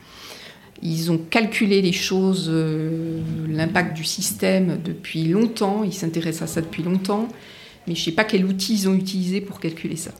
Ils 0.80 1.10
ont 1.10 1.18
calculé 1.18 1.82
les 1.82 1.90
choses, 1.90 2.46
euh, 2.48 3.20
l'impact 3.48 3.96
du 3.96 4.04
système 4.04 4.78
depuis 4.80 5.24
longtemps, 5.24 5.82
ils 5.82 5.92
s'intéressent 5.92 6.50
à 6.50 6.54
ça 6.54 6.60
depuis 6.60 6.84
longtemps, 6.84 7.26
mais 7.88 7.96
je 7.96 8.00
ne 8.00 8.04
sais 8.04 8.12
pas 8.12 8.24
quel 8.24 8.44
outil 8.44 8.74
ils 8.74 8.88
ont 8.88 8.94
utilisé 8.94 9.40
pour 9.40 9.58
calculer 9.58 9.96
ça. 9.96 10.12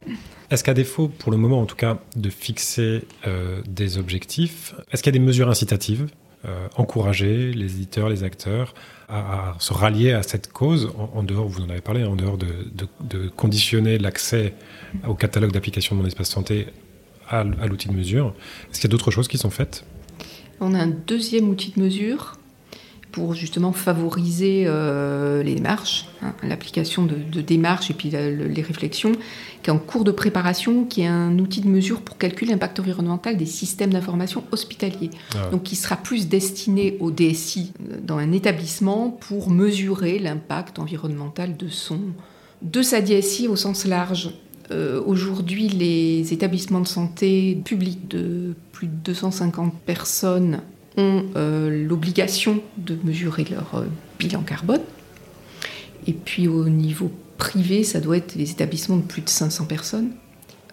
Est-ce 0.50 0.64
qu'à 0.64 0.75
défaut, 0.75 1.07
pour 1.07 1.31
le 1.31 1.38
moment 1.38 1.61
en 1.61 1.66
tout 1.66 1.76
cas, 1.76 2.00
de 2.16 2.31
fixer 2.31 3.02
euh, 3.26 3.61
des 3.69 3.99
objectifs, 3.99 4.75
est-ce 4.90 5.05
qu'il 5.05 5.14
y 5.14 5.16
a 5.16 5.19
des 5.21 5.25
mesures 5.25 5.49
incitatives 5.49 6.09
euh, 6.45 6.69
encourager 6.76 7.52
les 7.52 7.76
éditeurs, 7.76 8.09
les 8.09 8.23
acteurs 8.23 8.75
à, 9.09 9.55
se 9.59 9.73
rallier 9.73 10.12
à 10.12 10.23
cette 10.23 10.52
cause, 10.52 10.93
en, 11.14 11.23
dehors, 11.23 11.47
vous 11.49 11.62
en 11.62 11.71
avez 11.71 11.81
parlé, 11.81 12.05
en 12.05 12.16
dehors 12.16 12.38
de, 12.38 13.28
conditionner 13.37 13.99
l'accès 13.99 14.55
au 15.07 15.14
catalogue 15.14 15.52
d'applications 15.52 15.97
de 15.97 16.00
mon 16.02 16.07
espace 16.07 16.28
santé 16.28 16.66
à, 17.28 17.40
à 17.40 17.66
l'outil 17.66 17.88
de 17.88 17.95
mesure. 17.95 18.35
Est-ce 18.71 18.81
qu'il 18.81 18.88
y 18.88 18.90
a 18.90 18.95
d'autres 18.95 19.11
choses 19.11 19.28
qui 19.28 19.38
sont 19.38 19.50
faites? 19.50 19.85
On 20.61 20.75
a 20.75 20.78
un 20.78 20.88
deuxième 20.88 21.49
outil 21.49 21.73
de 21.76 21.81
mesure 21.81 22.37
pour 23.16 23.32
justement 23.32 23.73
favoriser 23.73 24.64
euh, 24.66 25.42
les 25.42 25.54
démarches, 25.54 26.04
hein, 26.20 26.35
l'application 26.42 27.06
de, 27.06 27.40
démarches 27.40 27.90
et 27.90 27.94
puis 27.94 28.11
les 28.11 28.61
réflexions, 28.61 29.12
qui 29.62 29.70
est 29.70 29.73
en 29.73 29.78
cours 29.78 30.04
de 30.04 30.11
préparation, 30.11 30.85
qui 30.85 31.00
est 31.00 31.06
un 31.06 31.38
outil 31.38 31.62
de 31.62 31.68
mesure 31.68 32.02
pour 32.02 32.18
calculer 32.18 32.50
l'impact 32.50 32.78
environnemental 32.78 33.38
des 33.38 33.46
systèmes 33.46 33.90
d'information 33.90 34.44
hospitaliers. 34.52 35.08
Ah. 35.35 35.49
Donc 35.50 35.62
qui 35.62 35.76
sera 35.76 35.96
plus 35.96 36.28
destiné 36.28 36.99
au 37.00 37.11
DSI 37.11 37.73
dans 38.02 38.18
un 38.18 38.32
établissement 38.32 39.08
pour 39.08 39.49
mesurer 39.49 40.18
l'impact 40.18 40.78
environnemental 40.78 41.56
de, 41.56 41.68
son, 41.68 41.99
de 42.61 42.82
sa 42.82 43.00
DSI 43.00 43.49
au 43.49 43.56
sens 43.56 43.87
large. 43.87 44.35
Euh, 44.70 45.02
aujourd'hui, 45.06 45.68
les 45.68 46.35
établissements 46.35 46.80
de 46.80 46.87
santé 46.87 47.62
publics 47.64 48.08
de 48.08 48.52
plus 48.73 48.88
de 48.88 48.96
250 49.04 49.73
personnes 49.87 50.61
ont 50.96 51.24
euh, 51.36 51.86
l'obligation 51.86 52.60
de 52.76 52.96
mesurer 53.04 53.44
leur 53.50 53.74
euh, 53.74 53.84
bilan 54.18 54.42
carbone. 54.42 54.80
Et 56.06 56.12
puis 56.12 56.48
au 56.48 56.68
niveau 56.68 57.10
privé, 57.38 57.84
ça 57.84 58.00
doit 58.00 58.16
être 58.16 58.34
les 58.34 58.50
établissements 58.50 58.96
de 58.96 59.02
plus 59.02 59.22
de 59.22 59.28
500 59.28 59.66
personnes. 59.66 60.10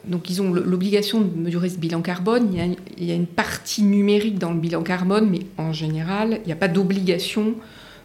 Donc 0.05 0.29
ils 0.29 0.41
ont 0.41 0.51
l'obligation 0.53 1.21
de 1.21 1.29
mesurer 1.35 1.69
ce 1.69 1.77
bilan 1.77 2.01
carbone. 2.01 2.49
Il 2.97 3.07
y, 3.07 3.11
a, 3.11 3.15
une 3.15 3.25
partie 3.25 3.83
numérique 3.83 4.37
dans 4.37 4.51
le 4.51 4.59
bilan 4.59 4.83
carbone, 4.83 5.29
mais 5.29 5.39
en 5.57 5.71
général, 5.71 6.39
il 6.43 6.47
n'y 6.47 6.51
a 6.51 6.57
pas 6.57 6.67
d'obligation 6.67 7.55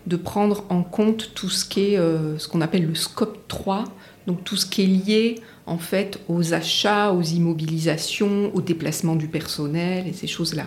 de 0.07 0.17
prendre 0.17 0.65
en 0.71 0.83
compte 0.83 1.33
tout 1.35 1.51
ce 1.51 1.67
est 1.81 1.97
ce 1.97 2.49
qu'on 2.49 2.61
appelle 2.61 2.87
le 2.87 2.95
scope 2.95 3.47
3, 3.49 3.85
donc 4.29 4.45
tout 4.45 4.57
ce 4.57 4.65
qui 4.65 4.83
est 4.83 4.87
lié 4.87 5.41
en 5.67 5.79
fait 5.79 6.21
aux 6.29 6.55
achats, 6.55 7.13
aux 7.13 7.23
immobilisations, 7.23 8.55
au 8.55 8.61
déplacement 8.61 9.17
du 9.17 9.29
personnel 9.29 10.07
et 10.07 10.13
ces 10.13 10.27
choses-là. 10.27 10.67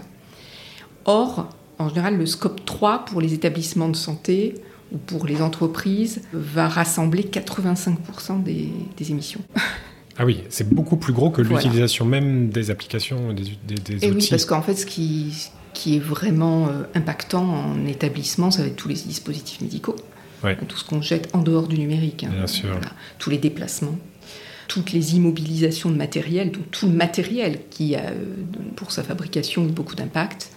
Or, 1.05 1.49
en 1.79 1.89
général, 1.89 2.17
le 2.17 2.25
scope 2.25 2.65
3 2.65 3.05
pour 3.05 3.21
les 3.21 3.33
établissements 3.33 3.89
de 3.89 3.95
santé 3.95 4.55
ou 4.91 4.97
pour 4.97 5.25
les 5.25 5.41
entreprises 5.41 6.21
va 6.33 6.67
rassembler 6.67 7.23
85% 7.23 8.43
des, 8.43 8.71
émissions. 9.09 9.41
Ah 10.17 10.25
oui, 10.25 10.43
c'est 10.49 10.71
beaucoup 10.71 10.97
plus 10.97 11.13
gros 11.13 11.31
que 11.31 11.41
l'utilisation 11.41 12.05
même 12.05 12.49
des 12.49 12.69
applications, 12.69 13.31
des, 13.33 13.43
des, 13.65 14.05
et 14.05 14.11
Oui, 14.11 14.27
parce 14.29 14.43
qu'en 14.43 14.61
fait, 14.61 14.75
ce 14.75 14.85
qui, 14.85 15.33
qui 15.73 15.95
est 15.95 15.99
vraiment 15.99 16.67
euh, 16.67 16.83
impactant 16.95 17.43
en 17.43 17.85
établissement, 17.87 18.51
ça 18.51 18.61
va 18.61 18.67
être 18.67 18.75
tous 18.75 18.89
les 18.89 18.95
dispositifs 18.95 19.61
médicaux. 19.61 19.95
Tout 20.67 20.77
ce 20.77 20.83
qu'on 20.83 21.01
jette 21.01 21.29
en 21.33 21.41
dehors 21.41 21.67
du 21.67 21.79
numérique. 21.79 22.25
Hein. 22.25 22.31
Bien 22.35 22.45
sûr. 22.45 22.77
Tous 23.19 23.29
les 23.29 23.37
déplacements 23.37 23.95
toutes 24.71 24.93
les 24.93 25.17
immobilisations 25.17 25.91
de 25.91 25.97
matériel, 25.97 26.49
donc 26.49 26.71
tout 26.71 26.85
le 26.85 26.93
matériel 26.93 27.59
qui 27.69 27.93
a 27.97 28.05
euh, 28.05 28.23
pour 28.77 28.93
sa 28.93 29.03
fabrication 29.03 29.65
beaucoup 29.65 29.95
d'impact. 29.95 30.49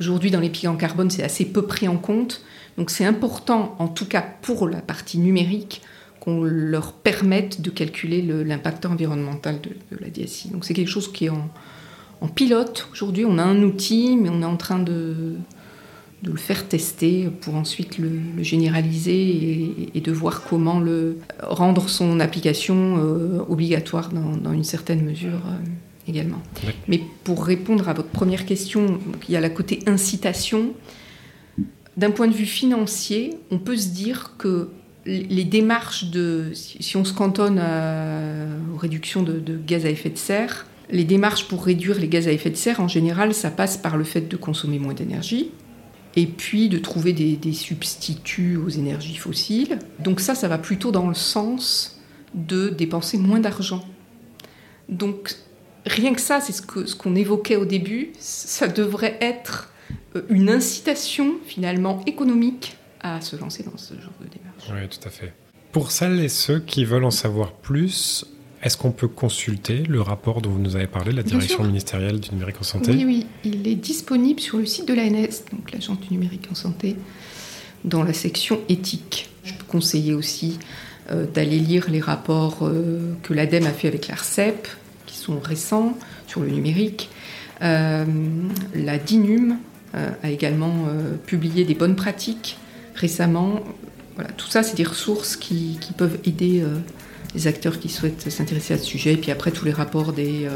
Aujourd'hui, 0.00 0.30
dans 0.30 0.40
les 0.40 0.48
bilans 0.48 0.76
carbone, 0.76 1.10
c'est 1.10 1.22
assez 1.22 1.44
peu 1.44 1.62
pris 1.62 1.88
en 1.88 1.96
compte. 1.96 2.42
Donc 2.76 2.90
c'est 2.90 3.04
important, 3.04 3.74
en 3.78 3.88
tout 3.88 4.06
cas 4.06 4.22
pour 4.42 4.68
la 4.68 4.80
partie 4.80 5.18
numérique, 5.18 5.82
qu'on 6.20 6.42
leur 6.42 6.92
permette 6.92 7.60
de 7.60 7.70
calculer 7.70 8.22
l'impact 8.22 8.86
environnemental 8.86 9.60
de, 9.60 9.96
la 9.98 10.08
DSI. 10.10 10.50
Donc 10.50 10.64
c'est 10.64 10.74
quelque 10.74 10.90
chose 10.90 11.10
qui 11.10 11.26
est 11.26 11.30
en, 11.30 11.48
en 12.20 12.28
pilote. 12.28 12.88
Aujourd'hui, 12.92 13.24
on 13.24 13.38
a 13.38 13.42
un 13.42 13.62
outil, 13.62 14.16
mais 14.16 14.28
on 14.28 14.42
est 14.42 14.46
en 14.46 14.56
train 14.56 14.78
de, 14.78 15.34
le 16.24 16.36
faire 16.36 16.66
tester 16.66 17.28
pour 17.40 17.54
ensuite 17.54 17.98
le, 17.98 18.10
généraliser 18.42 19.90
et, 19.94 20.00
de 20.00 20.12
voir 20.12 20.42
comment 20.42 20.82
rendre 21.42 21.88
son 21.88 22.20
application 22.20 22.96
euh, 22.98 23.40
obligatoire 23.48 24.10
dans, 24.10 24.52
une 24.52 24.64
certaine 24.64 25.04
mesure 25.04 25.46
euh, 25.46 25.58
également. 26.08 26.42
Mais 26.86 27.00
pour 27.24 27.44
répondre 27.44 27.88
à 27.88 27.92
votre 27.92 28.08
première 28.08 28.46
question, 28.46 28.98
il 29.28 29.34
y 29.34 29.36
a 29.36 29.40
la 29.40 29.50
côté 29.50 29.80
incitation. 29.86 30.72
D'un 31.96 32.10
point 32.10 32.28
de 32.28 32.34
vue 32.34 32.46
financier, 32.46 33.38
on 33.50 33.58
peut 33.58 33.76
se 33.76 33.88
dire 33.88 34.34
que 34.38 34.70
les 35.06 35.44
démarches 35.44 36.10
de, 36.10 36.50
si 36.54 36.96
on 36.96 37.04
se 37.04 37.12
cantonne 37.12 37.60
aux 38.74 38.76
réductions 38.76 39.22
de, 39.22 39.38
de 39.38 39.56
gaz 39.56 39.86
à 39.86 39.90
effet 39.90 40.10
de 40.10 40.18
serre, 40.18 40.66
les 40.90 41.04
démarches 41.04 41.48
pour 41.48 41.64
réduire 41.64 41.98
les 41.98 42.08
gaz 42.08 42.28
à 42.28 42.32
effet 42.32 42.50
de 42.50 42.56
serre, 42.56 42.80
en 42.80 42.88
général, 42.88 43.34
ça 43.34 43.50
passe 43.50 43.76
par 43.76 43.96
le 43.96 44.04
fait 44.04 44.22
de 44.22 44.36
consommer 44.36 44.78
moins 44.78 44.94
d'énergie, 44.94 45.50
et 46.16 46.26
puis 46.26 46.68
de 46.68 46.78
trouver 46.78 47.12
des, 47.12 47.52
substituts 47.52 48.56
aux 48.56 48.68
énergies 48.68 49.16
fossiles. 49.16 49.78
Donc 50.00 50.20
ça, 50.20 50.34
ça 50.34 50.48
va 50.48 50.58
plutôt 50.58 50.90
dans 50.90 51.06
le 51.06 51.14
sens 51.14 52.00
de 52.34 52.70
dépenser 52.70 53.18
moins 53.18 53.40
d'argent. 53.40 53.84
Donc 54.88 55.36
rien 55.86 56.14
que 56.14 56.20
ça, 56.20 56.40
c'est 56.40 56.52
ce 56.52 56.62
qu'on 56.62 56.86
ce 56.86 57.18
évoquait 57.18 57.56
au 57.56 57.64
début, 57.64 58.12
ça 58.18 58.68
devrait 58.68 59.18
être 59.20 59.72
euh, 60.16 60.22
une 60.28 60.50
incitation 60.50 61.34
finalement 61.46 62.02
économique 62.06 62.76
à 63.00 63.20
se 63.20 63.36
lancer 63.36 63.62
dans 63.62 63.76
ce 63.76 63.94
genre 63.94 64.12
de 64.20 64.26
démarche. 64.26 64.64
Oui, 64.70 64.88
tout 64.88 65.06
à 65.06 65.10
fait. 65.10 65.32
Pour 65.72 65.90
celles 65.92 66.20
et 66.20 66.28
ceux 66.28 66.60
qui 66.60 66.84
veulent 66.84 67.04
en 67.04 67.10
savoir 67.10 67.52
plus, 67.52 68.24
Est-ce 68.62 68.76
qu'on 68.76 68.90
peut 68.90 69.08
consulter 69.08 69.84
le 69.84 70.00
rapport 70.00 70.42
dont 70.42 70.50
vous 70.50 70.58
nous 70.58 70.74
avez 70.74 70.88
parlé, 70.88 71.12
la 71.12 71.22
direction 71.22 71.62
ministérielle 71.62 72.18
du 72.18 72.30
numérique 72.30 72.56
en 72.60 72.64
santé? 72.64 72.90
Oui, 72.90 73.04
oui, 73.04 73.26
il 73.44 73.68
est 73.68 73.76
disponible 73.76 74.40
sur 74.40 74.58
le 74.58 74.66
site 74.66 74.88
de 74.88 74.94
l'ANS, 74.94 75.44
donc 75.52 75.70
l'Agence 75.72 76.00
du 76.00 76.10
numérique 76.10 76.48
en 76.50 76.56
santé, 76.56 76.96
dans 77.84 78.02
la 78.02 78.12
section 78.12 78.60
éthique. 78.68 79.30
Je 79.44 79.54
peux 79.54 79.64
conseiller 79.64 80.12
aussi 80.12 80.58
euh, 81.12 81.24
d'aller 81.26 81.60
lire 81.60 81.88
les 81.88 82.00
rapports 82.00 82.58
euh, 82.62 83.14
que 83.22 83.32
l'ADEME 83.32 83.66
a 83.66 83.72
fait 83.72 83.86
avec 83.86 84.08
l'ARCEP, 84.08 84.66
sont 85.18 85.40
récents 85.40 85.96
sur 86.26 86.40
le 86.40 86.48
numérique. 86.48 87.10
Euh, 87.62 88.04
la 88.74 88.98
DINUM 88.98 89.58
a 89.94 90.30
également 90.30 90.86
publié 91.26 91.64
des 91.64 91.74
bonnes 91.74 91.96
pratiques 91.96 92.58
récemment. 92.94 93.60
Voilà, 94.14 94.30
tout 94.32 94.46
ça, 94.46 94.62
c'est 94.62 94.76
des 94.76 94.84
ressources 94.84 95.34
qui, 95.34 95.78
qui 95.80 95.92
peuvent 95.94 96.18
aider 96.24 96.62
les 97.34 97.46
acteurs 97.46 97.80
qui 97.80 97.88
souhaitent 97.88 98.30
s'intéresser 98.30 98.74
à 98.74 98.78
ce 98.78 98.84
sujet, 98.84 99.14
et 99.14 99.16
puis 99.16 99.30
après 99.30 99.50
tous 99.50 99.64
les 99.64 99.72
rapports 99.72 100.12
des, 100.12 100.46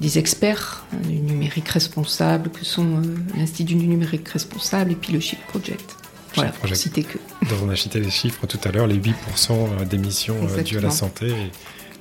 des 0.00 0.18
experts 0.18 0.84
hein, 0.92 0.98
du 1.08 1.16
numérique 1.16 1.68
responsable, 1.68 2.50
que 2.50 2.64
sont 2.66 3.00
l'Institut 3.34 3.74
du 3.74 3.86
numérique 3.86 4.28
responsable 4.28 4.92
et 4.92 4.96
puis 4.96 5.12
le 5.12 5.20
Chip 5.20 5.40
Project. 5.48 5.96
Voilà, 6.34 6.50
pour 6.50 6.74
citer 6.74 7.02
que. 7.02 7.18
on 7.62 7.68
a 7.68 7.76
cité 7.76 8.00
les 8.00 8.10
chiffres 8.10 8.46
tout 8.46 8.58
à 8.64 8.72
l'heure, 8.72 8.86
les 8.86 8.98
8% 8.98 9.86
d'émissions 9.86 10.36
dues 10.64 10.78
à 10.78 10.80
la 10.80 10.90
santé 10.90 11.26
et 11.26 11.50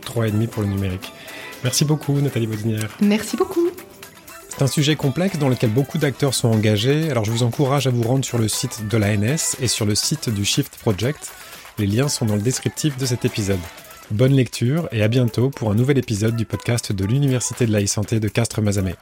3,5% 0.06 0.48
pour 0.48 0.63
le 0.63 0.70
numérique. 0.70 1.12
Merci 1.63 1.86
beaucoup 1.86 2.20
Nathalie 2.20 2.48
Baudinière. 2.48 2.89
Merci 3.01 3.38
beaucoup. 3.38 3.70
C'est 4.50 4.63
un 4.63 4.68
sujet 4.68 4.96
complexe 4.96 5.38
dans 5.38 5.50
lequel 5.50 5.70
beaucoup 5.70 5.98
d'acteurs 5.98 6.34
sont 6.34 6.50
engagés, 6.50 7.10
alors 7.10 7.25
je 7.25 7.32
vous 7.32 7.44
encourage 7.44 7.88
à 7.88 7.89
vous 7.89 8.03
rendre 8.03 8.25
sur 8.25 8.38
le 8.38 8.48
site 8.48 8.88
de 8.88 8.98
l'ANS 8.98 9.56
et 9.62 9.68
sur 9.68 9.86
le 9.86 9.96
site 9.96 10.30
du 10.30 10.46
Shift 10.46 10.77
Project. 10.77 11.32
Les 11.77 11.88
liens 11.88 12.10
sont 12.10 12.25
dans 12.25 12.36
le 12.36 12.41
descriptif 12.41 12.98
de 12.98 13.06
cet 13.06 13.25
épisode. 13.25 13.60
Bonne 14.12 14.34
lecture 14.34 14.89
et 14.91 15.03
à 15.03 15.08
bientôt 15.08 15.50
pour 15.50 15.72
un 15.72 15.75
nouvel 15.75 15.98
épisode 15.98 16.36
du 16.36 16.46
podcast 16.46 16.91
de 16.91 17.06
l'Université 17.06 17.65
de 17.65 17.72
la 17.72 17.82
e-santé 17.82 18.20
de 18.20 18.27
Castres-Mazamet. 18.27 18.96